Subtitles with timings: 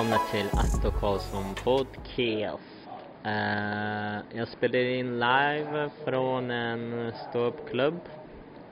[0.00, 2.88] välkomna till Atto Karlsson Podcast.
[3.26, 8.00] Uh, jag spelar in live från en ståuppklubb.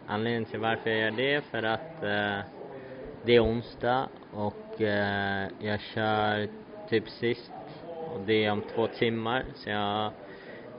[0.06, 2.38] Anledningen till varför jag gör det för att uh,
[3.24, 6.48] det är onsdag och uh, jag kör
[6.88, 7.52] typ sist
[8.14, 10.12] och det är om två timmar så jag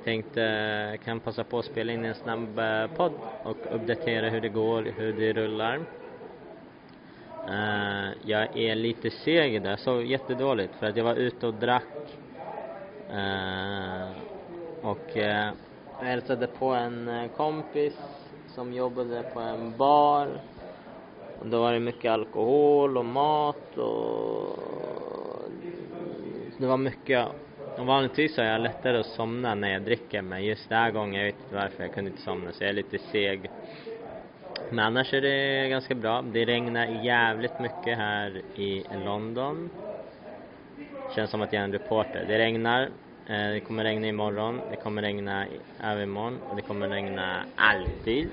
[0.03, 2.61] tänkte kan passa på att spela in en snabb
[2.95, 5.79] podd och uppdatera hur det går, hur det rullar.
[7.49, 11.53] Uh, jag är lite seg idag, jag sov jättedåligt för att jag var ute och
[11.53, 11.83] drack.
[13.09, 14.11] Uh,
[14.81, 15.51] och uh,
[15.99, 17.93] jag hälsade på en kompis
[18.47, 20.27] som jobbade på en bar.
[21.39, 24.59] Och då var det mycket alkohol och mat och
[26.57, 27.27] det var mycket
[27.77, 31.15] och vanligtvis har jag lättare att somna när jag dricker men just den här gången,
[31.15, 33.51] jag vet inte varför, jag kunde inte somna så jag är lite seg.
[34.69, 36.21] Men annars är det ganska bra.
[36.21, 39.69] Det regnar jävligt mycket här i London.
[41.15, 42.25] Känns som att jag är en reporter.
[42.27, 42.81] Det regnar.
[43.29, 44.61] Eh, det kommer regna imorgon.
[44.69, 45.45] Det kommer regna
[45.83, 46.39] övermorgon.
[46.49, 48.29] Och det kommer regna alltid.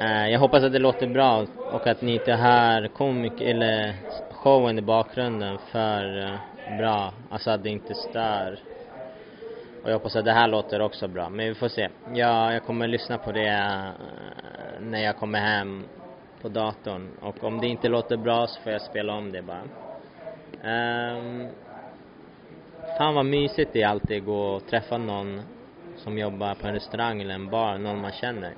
[0.00, 3.94] Eh, jag hoppas att det låter bra och att ni inte hör komik eller
[4.30, 6.38] showen i bakgrunden för eh,
[6.78, 7.12] bra.
[7.30, 8.58] Alltså att det inte stör.
[9.82, 11.28] Och jag hoppas att det här låter också bra.
[11.28, 11.88] Men vi får se.
[12.12, 13.92] Ja, jag kommer lyssna på det
[14.80, 15.84] när jag kommer hem
[16.42, 19.62] på datorn och om det inte låter bra så får jag spela om det bara.
[20.62, 21.48] Um,
[22.98, 25.42] fan vad mysigt det är alltid att gå och träffa någon
[25.96, 28.54] som jobbar på en restaurang eller en bar, någon man känner.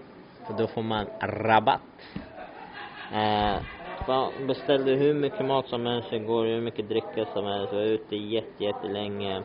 [0.46, 1.80] För då får man rabatt.
[3.12, 3.62] Uh,
[4.06, 8.16] fan, beställde hur mycket mat som helst igår, hur mycket dricka som helst, var ute
[8.16, 9.42] jätte, jättelänge.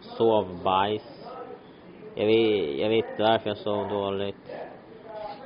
[0.00, 1.02] Sov bajs.
[2.14, 4.61] Jag vet, jag vet inte varför jag sov dåligt.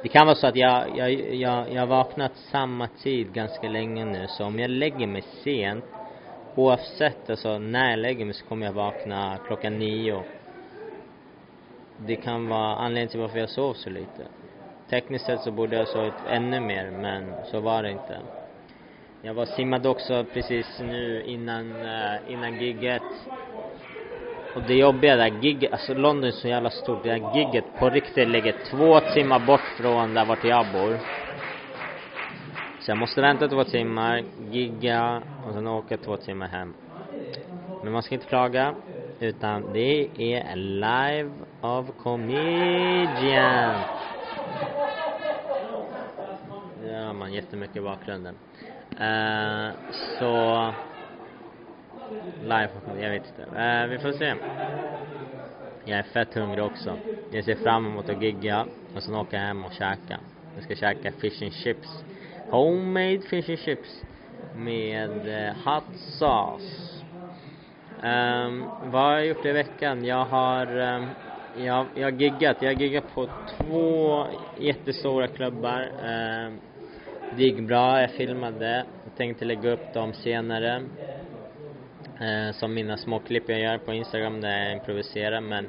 [0.02, 4.04] Det kan vara så att jag, jag, jag, jag har vaknat samma tid ganska länge
[4.04, 5.84] nu, så om jag lägger mig sent,
[6.54, 10.24] oavsett alltså när jag lägger mig så kommer jag vakna klockan nio.
[11.96, 14.28] Det kan vara anledningen till varför jag sov så lite.
[14.90, 18.20] Tekniskt sett så borde jag ha sovit ännu mer, men så var det inte.
[19.22, 23.28] Jag var simmade också precis nu innan, eh, innan gigget
[24.56, 27.90] och det jobbiga där gigget, alltså London är så jävla stort, det där gigget på
[27.90, 30.98] riktigt ligger två timmar bort från där vart jag bor.
[32.80, 36.74] Så jag måste vänta två timmar, gigga och sen åka två timmar hem.
[37.82, 38.74] Men man ska inte klaga,
[39.20, 41.30] utan det är live
[41.60, 43.84] of comedian.
[46.80, 48.34] Det hör man jättemycket i bakgrunden.
[49.00, 49.70] Uh,
[50.18, 50.74] så
[52.42, 52.68] live,
[53.02, 53.60] jag vet inte.
[53.60, 54.34] Eh, vi får se.
[55.84, 56.98] Jag är fett hungrig också.
[57.32, 60.20] Jag ser fram emot att gigga och sen åka hem och käka.
[60.54, 62.04] Jag ska käka fish and chips.
[62.50, 64.02] Homemade fish and chips
[64.56, 66.86] med eh, hot sauce.
[68.02, 70.04] Um, vad har jag gjort i veckan?
[70.04, 71.08] Jag har um,
[71.56, 72.56] jag, jag har giggat.
[72.60, 73.28] Jag har giggat på
[73.58, 74.26] två
[74.60, 75.80] jättestora klubbar.
[75.82, 76.60] Um,
[77.36, 78.00] det gick bra.
[78.00, 78.86] Jag filmade.
[79.04, 80.82] Jag tänkte lägga upp dem senare
[82.20, 85.68] eh, som mina småklipp jag gör på Instagram där jag improviserar men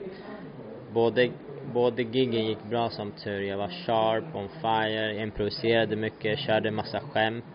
[0.94, 1.32] både,
[1.74, 3.42] både giggen gick bra som tur.
[3.42, 7.46] Jag var sharp, on fire, jag improviserade mycket, körde massa skämt.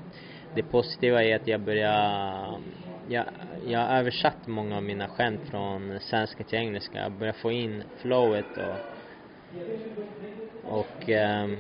[0.55, 2.61] Det positiva är att jag började,
[3.09, 3.25] jag,
[3.67, 6.99] jag har översatt många av mina skämt från svenska till engelska.
[6.99, 8.77] Jag börjar få in flowet och
[10.65, 11.57] och um,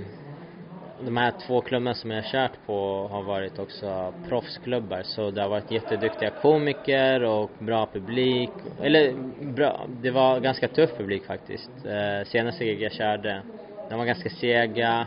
[1.04, 5.42] de här två klubbarna som jag har kört på har varit också proffsklubbar så det
[5.42, 8.50] har varit jätteduktiga komiker och bra publik.
[8.82, 11.70] Eller bra, det var ganska tuff publik faktiskt.
[11.84, 13.42] Eh, senaste gig jag körde,
[13.90, 15.06] de var ganska sega.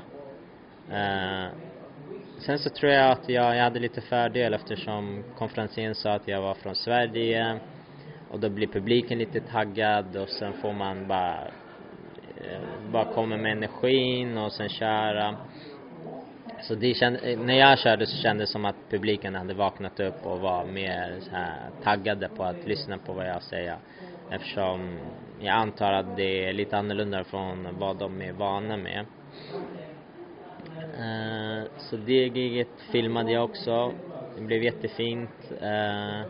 [0.92, 1.46] Eh,
[2.40, 6.42] sen så tror jag att jag, jag hade lite fördel eftersom konferensen sa att jag
[6.42, 7.60] var från Sverige
[8.32, 11.38] och då blir publiken lite taggad och sen får man bara
[12.38, 15.36] eh, bara komma med energin och sen köra.
[16.68, 20.26] Så det känd, när jag körde så kändes det som att publiken hade vaknat upp
[20.26, 23.78] och var mer så här taggade på att lyssna på vad jag säger.
[24.32, 24.98] Eftersom
[25.40, 29.06] jag antar att det är lite annorlunda från vad de är vana med.
[31.00, 33.92] Uh, så det giget filmade jag också.
[34.38, 35.52] Det blev jättefint.
[35.52, 36.22] Uh,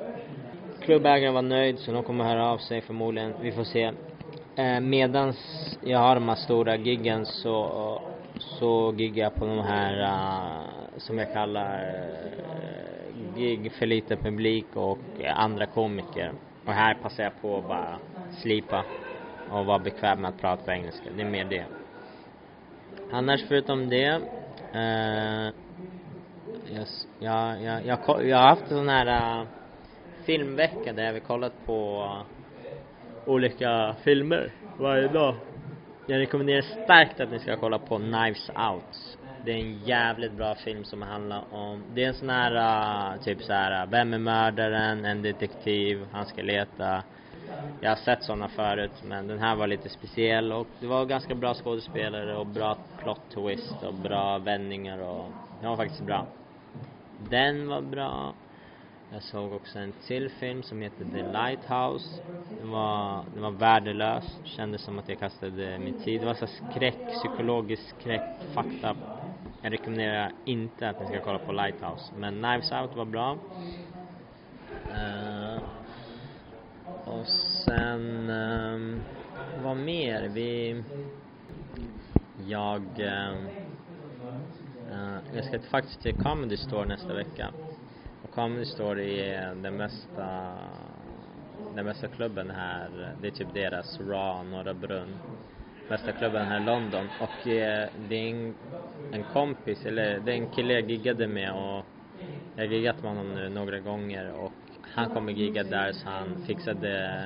[0.82, 3.34] klubbägaren var nöjd så de kommer höra av sig förmodligen.
[3.42, 3.92] Vi får se.
[4.60, 5.38] Uh, medans
[5.82, 8.02] jag har de här stora giggen så
[8.38, 10.68] så giggar jag på de här uh,
[10.98, 15.00] som jag kallar uh, gig för lite publik och
[15.36, 16.32] andra komiker.
[16.66, 18.00] Och här passar jag på att bara
[18.42, 18.86] slipa
[19.50, 21.10] och vara bekväm med att prata på engelska.
[21.16, 21.66] Det är mer det.
[23.12, 24.22] Annars förutom det
[24.74, 25.52] eh, uh,
[26.72, 29.48] yes, jag, jag, jag, jag har haft sån här uh,
[30.26, 32.10] filmvecka där vi kollat på
[33.26, 35.36] olika filmer varje dag.
[36.08, 39.18] Jag rekommenderar starkt att ni ska kolla på Knives Out.
[39.46, 42.52] Det är en jävligt bra film som handlar om, det är en sån här,
[43.16, 47.04] uh, typ så här, äh, vem är mördaren, en detektiv, han ska leta.
[47.82, 51.36] Jag har sett såna förut men den här var lite speciell och det var ganska
[51.36, 55.32] bra skådespelare och bra plot twist och bra vändningar och
[55.62, 56.28] den var faktiskt bra.
[57.30, 58.34] Den var bra.
[59.14, 62.22] Jag såg också en till film som heter The Lighthouse.
[62.60, 64.24] Den var, den var värdelös.
[64.44, 66.22] Kändes som att jag kastade min tid.
[66.22, 68.22] Det var så skräck, psykologisk skräck,
[68.54, 68.96] fakta.
[69.62, 72.14] Jag rekommenderar inte att ni ska kolla på Lighthouse.
[72.18, 73.38] Men Knives Out var bra.
[74.92, 75.60] Uh,
[77.06, 77.28] och
[77.66, 79.02] sen, um,
[79.64, 80.30] vad mer?
[80.30, 80.84] Vi,
[82.48, 83.46] jag, uh,
[84.92, 87.52] uh, jag ska faktiskt till Comedy Store nästa vecka.
[88.36, 90.54] Comedy Store eh, är den mesta...
[91.76, 93.16] den mesta klubben här.
[93.22, 95.18] Det är typ deras Raw, Norra Brunn.
[95.90, 97.10] Mesta klubben här i London.
[97.22, 98.56] Och eh, det är en,
[99.12, 101.86] en kompis, eller det är en kille jag giggade med och
[102.56, 104.52] jag har giggat med honom nu några gånger och
[104.82, 107.22] han kommer gigga där så han fixade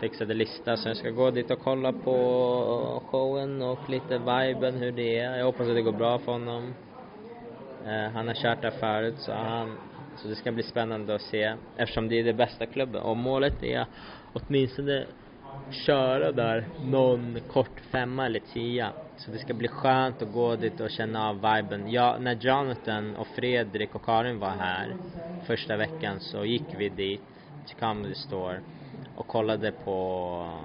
[0.00, 4.92] fixade lista så jag ska gå dit och kolla på showen och lite viben hur
[4.92, 5.36] det är.
[5.36, 6.74] Jag hoppas att det går bra för honom.
[7.86, 9.76] Eh, han har kört där förut så han,
[10.16, 13.62] så det ska bli spännande att se eftersom det är det bästa klubben och målet
[13.62, 13.86] är
[14.32, 15.06] åtminstone
[15.86, 18.92] köra där någon kort femma eller tia.
[19.16, 21.90] Så det ska bli skönt att gå dit och känna av viben.
[21.90, 24.94] Ja, när Jonathan och Fredrik och Karin var här
[25.46, 27.24] första veckan så gick vi dit
[27.66, 28.60] till Comedy Store
[29.14, 30.60] och kollade på,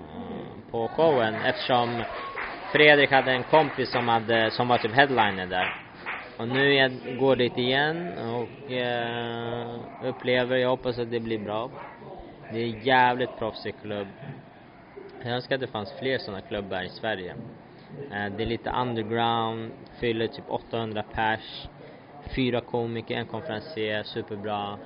[0.71, 2.03] på showen eftersom
[2.71, 5.84] Fredrik hade en kompis som hade, som var typ headliner där
[6.37, 11.71] och nu jag går dit igen och eh, upplever, jag hoppas att det blir bra.
[12.47, 14.07] Det är en jävligt proffsig klubb.
[15.23, 17.31] Jag önskar att det fanns fler sådana klubbar i Sverige.
[18.11, 21.67] Eh, det är lite underground, fyller typ 800 pers.
[22.35, 24.79] Fyra komiker, en konferencier, superbra.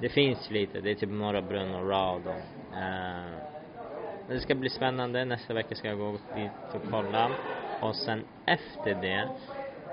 [0.00, 2.30] Det finns lite, det är typ Norra Brunn och Rad då.
[2.76, 3.38] eh,
[4.26, 7.30] det ska bli spännande, nästa vecka ska jag gå dit och kolla.
[7.80, 9.28] Och sen efter det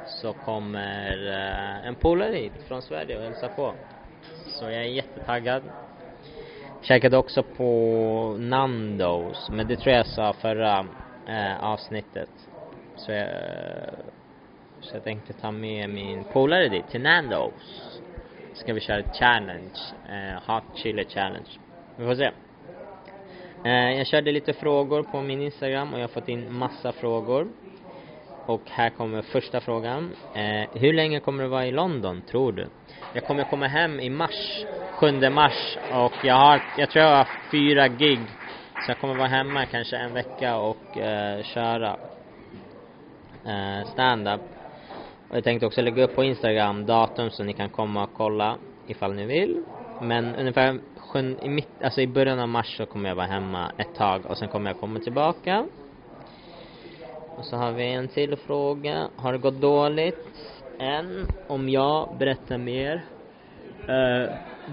[0.06, 3.74] så kommer eh, en polare hit från Sverige och hälsar på.
[4.48, 5.64] Så jag är jättetaggad.
[6.82, 10.86] Käkade också på Nandos, men det tror jag sa förra
[11.28, 12.30] eh, avsnittet.
[12.96, 13.30] Så jag,
[14.82, 18.00] så jag tänkte ta med min polare dit, till Nandos.
[18.54, 21.50] Ska vi köra ett challenge, eh, hot chili challenge.
[21.96, 22.32] Vi får se.
[23.66, 27.48] Eh, jag körde lite frågor på min Instagram och jag har fått in massa frågor.
[28.46, 30.12] Och här kommer första frågan.
[30.34, 32.68] Eh, hur länge kommer du vara i London, tror du?
[33.14, 34.66] Jag kommer komma hem i mars,
[35.00, 38.20] 7 mars och jag har, jag tror jag har fyra gig.
[38.86, 41.98] Så jag kommer vara hemma kanske en vecka och eh, köra
[43.46, 44.42] eh, stand-up.
[45.30, 48.58] Och jag tänkte också lägga upp på Instagram datum så ni kan komma och kolla
[48.88, 49.64] ifall ni vill.
[50.02, 50.80] Men ungefär
[51.42, 54.38] i, mitt, alltså i början av mars så kommer jag vara hemma ett tag och
[54.38, 55.66] sen kommer jag komma tillbaka.
[57.38, 59.10] Och så har vi en till fråga.
[59.16, 60.28] Har det gått dåligt
[60.80, 61.28] än?
[61.48, 63.06] Om jag berätta mer.
[63.90, 64.30] Uh,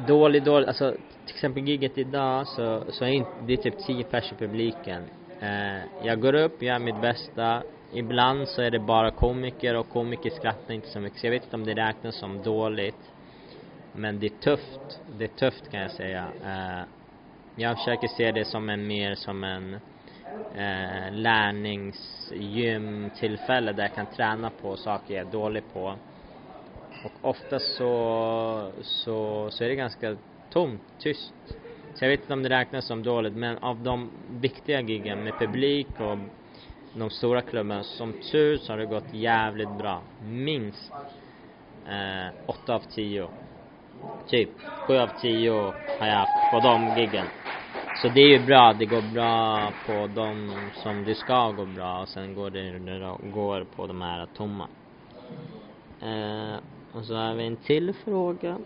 [0.07, 0.91] dålig, dålig, alltså
[1.27, 5.03] till exempel giget idag så, så är inte, det är typ 10 pers i publiken.
[5.43, 7.63] Uh, jag går upp, gör mitt bästa.
[7.93, 11.19] Ibland så är det bara komiker och komiker skrattar inte så mycket.
[11.19, 13.13] Så jag vet inte om det räknas som dåligt.
[13.93, 15.01] Men det är tufft.
[15.19, 16.25] Det är tufft kan jag säga.
[16.45, 16.85] Uh,
[17.57, 19.77] jag försöker se det som en mer som en
[20.55, 25.99] eh, lärningsgymtillfälle där jag kan träna på saker jag är dålig på.
[27.03, 30.17] Och ofta så, så, så är det ganska
[30.49, 31.35] tomt, tyst.
[31.95, 35.39] Så jag vet inte om det räknas som dåligt, men av de viktiga giggen med
[35.39, 36.19] publik och
[36.93, 40.03] de stora klubbarna, som tur så har det gått jävligt bra.
[40.23, 40.93] Minst
[41.87, 43.29] eh, 8 av 10.
[44.27, 44.51] Typ
[44.87, 47.27] 7 av 10 har jag haft på de giggen.
[48.03, 52.01] Så det är ju bra, det går bra på de som det ska gå bra
[52.03, 54.69] och sen går det, det går på de här tomma.
[56.01, 56.57] Eh,
[56.93, 58.59] och så har vi en till fråga.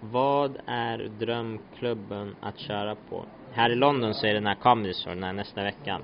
[0.00, 3.24] Vad är drömklubben att köra på?
[3.52, 6.00] Här i London så är det den här Comedy Store, den här nästa vecka.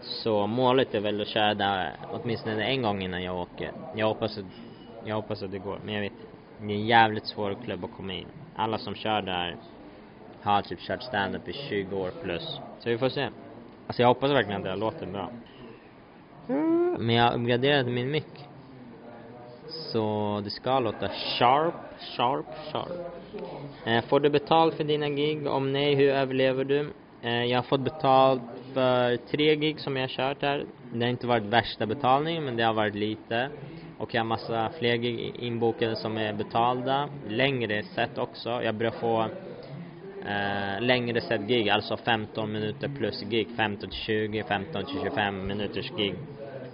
[0.00, 3.72] Så målet är väl att köra där åtminstone en gång innan jag åker.
[3.94, 4.44] Jag hoppas att,
[5.04, 6.12] jag hoppas att det går, men jag vet
[6.58, 8.28] det är en jävligt svår klubb att komma in.
[8.54, 9.56] Alla som kör där
[10.42, 12.60] har typ kört stand-up i 20 år plus.
[12.78, 13.28] Så vi får se.
[13.86, 15.30] Alltså jag hoppas verkligen att det låter bra.
[16.98, 18.48] Men jag uppgraderade min mick.
[19.92, 21.74] Så det ska låta sharp,
[22.16, 22.90] Sharp, sharp.
[23.86, 25.46] Eh, får du betalt för dina gig?
[25.46, 26.90] Om nej, hur överlever du?
[27.22, 28.42] Eh, jag har fått betalt
[28.74, 30.64] för tre gig som jag har kört här.
[30.92, 33.48] Det har inte varit värsta betalningen, men det har varit lite.
[33.98, 37.08] Och jag har massa fler gig inbokade som är betalda.
[37.28, 38.62] Längre set också.
[38.62, 39.26] Jag börjar få
[40.26, 43.48] eh, längre sett gig, alltså 15 minuter plus gig.
[43.56, 46.14] 15 till 20, 15 till 25 minuters gig.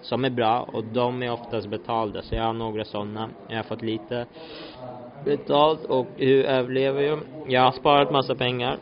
[0.03, 2.23] Som är bra och de är oftast betalda.
[2.23, 3.31] Så jag har några sådana.
[3.49, 4.27] Jag har fått lite
[5.25, 7.21] betalt och hur överlever jag?
[7.49, 8.77] Jag har sparat massa pengar.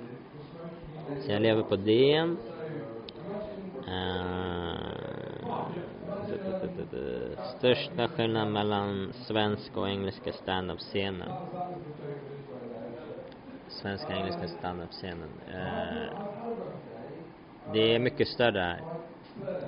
[1.26, 2.36] Så jag lever på det.
[3.88, 4.26] Uh,
[7.58, 11.28] största skillnaden mellan svenska och engelska standup-scenen.
[13.82, 15.30] Svenska och engelska standup-scenen.
[15.48, 16.18] Eh..
[17.72, 18.80] det är mycket större här.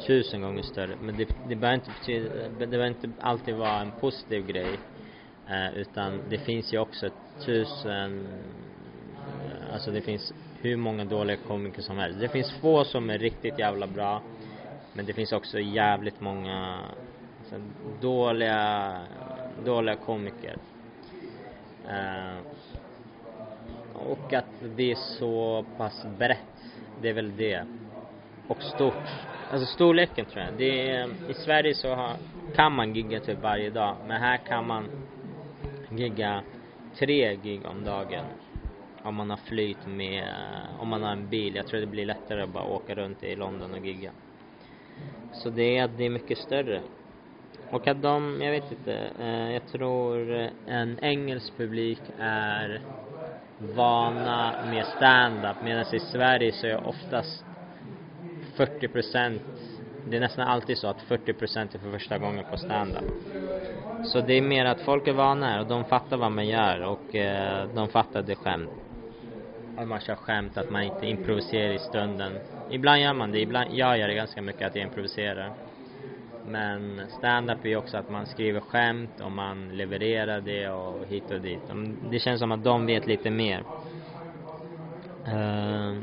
[0.07, 0.97] Tusen gånger större.
[1.03, 4.79] Men det, det behöver inte betyda, det behöver inte alltid vara en positiv grej.
[5.49, 7.11] Eh, utan det finns ju också
[7.45, 8.27] tusen,
[9.47, 12.21] eh, alltså det finns hur många dåliga komiker som helst.
[12.21, 14.23] Det finns få som är riktigt jävla bra.
[14.93, 16.81] Men det finns också jävligt många
[17.39, 17.57] alltså,
[18.01, 19.03] dåliga,
[19.65, 20.57] dåliga komiker.
[21.89, 22.39] Eh,
[24.09, 26.39] och att det är så pass brett.
[27.03, 27.65] Det är väl det.
[28.49, 28.95] Och stort.
[29.51, 30.55] Alltså storleken tror jag.
[30.59, 32.17] Det är, I Sverige så har,
[32.55, 33.97] kan man gigga typ varje dag.
[34.07, 34.85] Men här kan man
[35.91, 36.43] gigga
[36.99, 38.25] tre gig om dagen
[39.03, 40.25] om man har flyt med,
[40.79, 41.57] om man har en bil.
[41.57, 44.11] Jag tror det blir lättare att bara åka runt i London och gigga.
[45.33, 46.81] Så det är, det är mycket större.
[47.71, 50.31] Och att de, jag vet inte, eh, jag tror
[50.67, 52.81] en engelsk publik är
[53.59, 57.45] vana med stand-up medan i Sverige så är oftast
[58.57, 59.43] 40 procent
[60.05, 63.05] det är nästan alltid så att 40 procent är för första gången på stand-up.
[64.05, 66.81] Så det är mer att folk är vana här och de fattar vad man gör
[66.81, 68.71] och eh, de fattar det skämt
[69.79, 72.41] att man kör skämt, att man inte improviserar i stunden.
[72.71, 75.53] Ibland gör man det, ibland, jag gör det ganska mycket att jag improviserar.
[76.51, 81.31] Men stand-up är ju också att man skriver skämt och man levererar det och hit
[81.31, 81.61] och dit.
[82.11, 83.65] Det känns som att de vet lite mer.
[85.27, 85.97] Uh,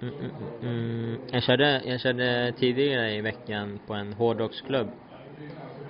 [0.00, 1.18] mm, mm, mm.
[1.30, 4.88] Jag, körde, jag körde tidigare i veckan på en hårdrocksklubb.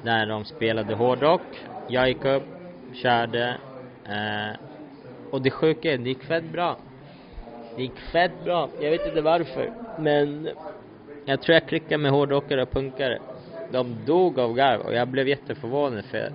[0.03, 1.43] Där de spelade hårdrock.
[1.89, 2.47] Jag gick upp,
[2.93, 3.57] körde.
[4.05, 4.57] Eh,
[5.31, 6.77] och det sjuka är, det gick fett bra.
[7.77, 8.69] Det gick fett bra.
[8.81, 9.73] Jag vet inte varför.
[9.99, 10.49] Men
[11.25, 13.19] jag tror jag klickade med hårdrockare och punkare.
[13.73, 16.31] De dog av garv och jag blev jätteförvånad för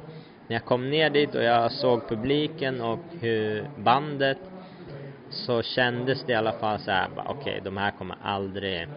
[0.48, 4.38] när jag kom ner dit och jag såg publiken och hur bandet
[5.30, 8.88] så kändes det i alla fall så här, okej, okay, de här kommer aldrig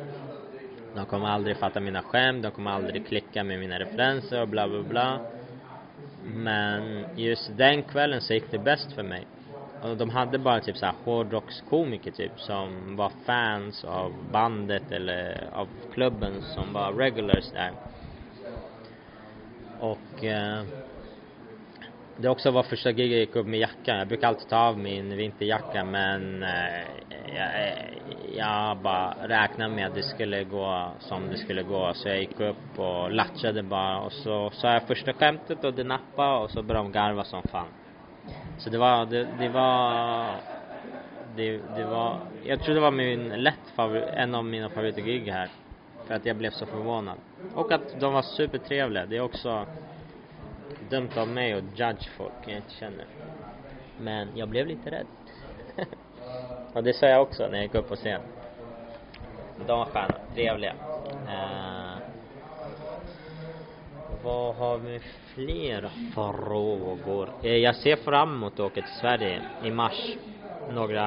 [0.94, 4.68] de kommer aldrig fatta mina skämt, de kommer aldrig klicka med mina referenser och bla
[4.68, 5.20] bla bla.
[6.34, 9.26] Men just den kvällen så gick det bäst för mig.
[9.82, 15.68] Och de hade bara typ såhär hårdrockskomiker typ som var fans av bandet eller av
[15.90, 17.72] klubben som var regulars där.
[19.80, 20.64] Och eh,
[22.16, 23.98] det också var första giget jag gick upp med jackan.
[23.98, 26.86] Jag brukar alltid ta av min vinterjacka men eh,
[27.36, 27.74] jag,
[28.36, 31.92] jag bara räknade med att det skulle gå som det skulle gå.
[31.94, 35.84] Så jag gick upp och latchade bara och så sa jag första skämtet och det
[35.84, 37.68] nappade och så började de garva som fan.
[38.58, 40.34] Så det var, det, det var
[41.36, 45.48] det, det var, jag tror det var min lätt favorit, en av mina favoritgig här.
[46.06, 47.18] För att jag blev så förvånad.
[47.54, 49.06] Och att de var supertrevliga.
[49.06, 49.66] Det är också
[50.90, 53.04] dumt av mig att judge folk jag inte känner.
[54.00, 55.06] Men jag blev lite rädd.
[56.72, 58.20] och det sa jag också när jag gick upp på scen.
[59.66, 60.74] De var sköna, trevliga.
[61.28, 61.57] Eh,
[64.22, 65.00] vad har vi
[65.34, 67.28] fler frågor?
[67.42, 70.16] Eh, jag ser fram emot att åka till Sverige i mars.
[70.70, 71.02] Några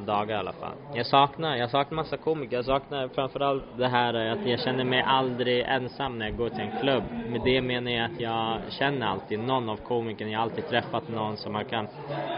[0.00, 0.74] dagar i alla fall.
[0.92, 2.56] Jag saknar, jag saknar massa komiker.
[2.56, 6.60] Jag saknar framförallt det här att jag känner mig aldrig ensam när jag går till
[6.60, 7.02] en klubb.
[7.26, 10.30] Med det menar jag att jag känner alltid någon av komikerna.
[10.30, 11.88] Jag har alltid träffat någon som man kan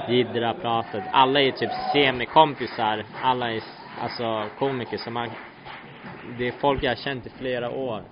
[0.08, 1.02] jiddra, prata.
[1.10, 3.04] Alla är typ semikompisar.
[3.22, 3.62] Alla är
[4.02, 4.98] alltså komiker.
[4.98, 5.30] Så man,
[6.38, 8.02] det är folk jag har känt i flera år.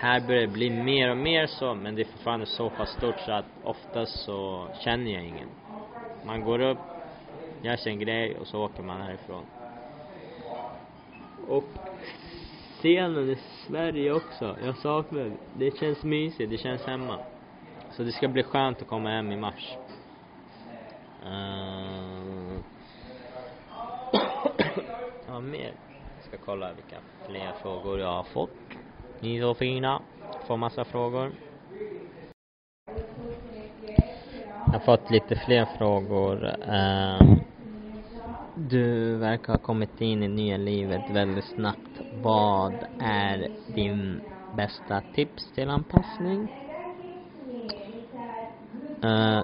[0.00, 3.20] Här börjar det bli mer och mer så, men det är fortfarande så pass stort
[3.20, 5.48] så att oftast så känner jag ingen.
[6.24, 6.78] Man går upp,
[7.62, 9.44] gör sin grej och så åker man härifrån.
[11.48, 11.64] Och
[12.80, 15.36] scenen i Sverige också, jag saknar det.
[15.54, 17.18] Det känns mysigt, det känns hemma.
[17.90, 19.76] Så det ska bli skönt att komma hem i mars.
[21.22, 22.60] Eh, uh...
[25.28, 25.72] Vad mer?
[26.16, 28.56] Jag ska kolla vilka fler frågor jag har fått.
[29.20, 30.02] Ni är så fina.
[30.46, 31.32] Får massa frågor.
[34.64, 36.54] Jag har fått lite fler frågor.
[36.62, 37.40] Ehm,
[38.54, 42.00] du verkar ha kommit in i nya livet väldigt snabbt.
[42.22, 44.20] Vad är din
[44.50, 46.48] bästa tips till anpassning?
[49.04, 49.42] Eh,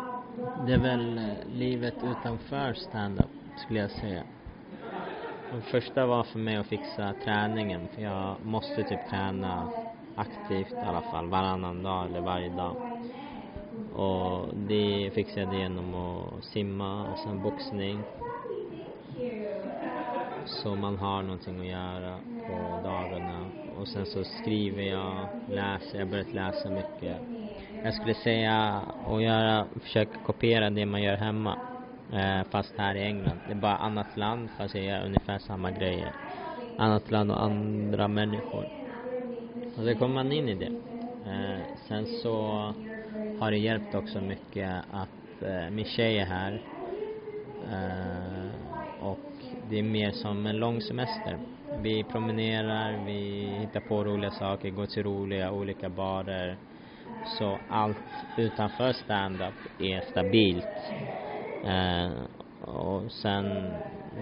[0.66, 4.25] det är väl livet utanför stand-up skulle jag säga.
[5.54, 9.68] Den första var för mig att fixa träningen för jag måste typ träna
[10.14, 12.76] aktivt i alla fall varannan dag eller varje dag.
[13.92, 18.04] Och det fixade jag genom att simma och sen boxning.
[20.44, 23.50] Så man har någonting att göra på dagarna.
[23.64, 27.18] Och sen så skriver jag, läser, jag har börjat läsa mycket.
[27.82, 28.56] Jag skulle säga
[29.04, 31.58] att göra, försöka kopiera det man gör hemma.
[32.12, 33.40] Eh, fast här i England.
[33.46, 36.12] Det är bara annat land fast jag gör ungefär samma grejer.
[36.76, 38.68] Annat land och andra människor.
[39.76, 40.73] Och så kommer man in i det.
[41.30, 42.75] Eh, sen så
[43.34, 46.61] har det hjälpt också mycket att eh, min tjej är här.
[47.61, 48.50] Eh,
[48.96, 49.20] och
[49.68, 51.40] det är mer som en lång semester.
[51.68, 56.58] Vi promenerar, vi hittar på roliga saker, går till roliga olika barer.
[57.23, 60.92] Så allt utanför stand-up är stabilt.
[61.66, 62.12] Eh,
[62.61, 63.75] och sen,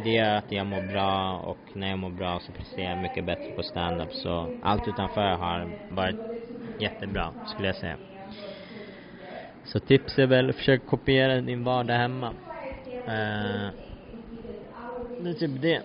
[0.02, 3.24] det gör att jag mår bra och när jag mår bra så presterar jag mycket
[3.24, 4.12] bättre på stand-up.
[4.12, 6.16] Så allt utanför har varit
[6.78, 7.98] jättebra, skulle jag säga.
[9.64, 12.34] Så tips är väl, försök kopiera din vardag hemma.
[13.06, 13.70] Eh,
[15.16, 15.82] det är typ det.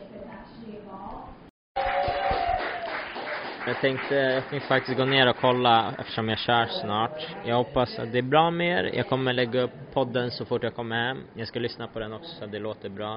[3.67, 7.27] Jag tänkte, jag tänkte faktiskt gå ner och kolla eftersom jag kör snart.
[7.45, 8.91] Jag hoppas att det är bra med er.
[8.93, 11.17] Jag kommer lägga upp podden så fort jag kommer hem.
[11.33, 13.15] Jag ska lyssna på den också så att det låter bra.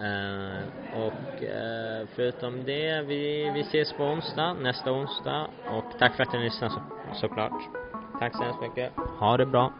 [0.00, 0.62] Uh,
[0.94, 5.46] och uh, förutom det, vi, vi ses på onsdag, nästa onsdag.
[5.70, 6.80] Och tack för att ni lyssnade så,
[7.20, 7.62] såklart.
[8.20, 8.92] Tack så hemskt mycket.
[9.18, 9.72] Ha det bra.